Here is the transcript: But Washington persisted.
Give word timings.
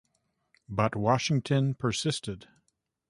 But 0.67 0.95
Washington 0.95 1.75
persisted. 1.75 2.47